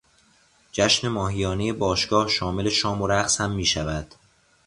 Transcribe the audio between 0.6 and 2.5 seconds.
جشن ماهیانهی باشگاه